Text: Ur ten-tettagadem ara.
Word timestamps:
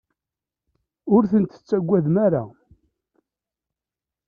Ur 1.15 1.23
ten-tettagadem 1.31 2.15
ara. 2.25 2.43